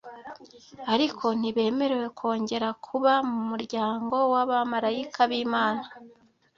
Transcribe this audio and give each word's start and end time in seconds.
Ariko 0.93 1.25
ntibemerewe 1.39 2.07
kongera 2.19 2.69
kuba 2.85 3.13
mu 3.29 3.39
muryango 3.49 4.15
w’abamarayika 4.33 5.19
b’Imana 5.29 5.83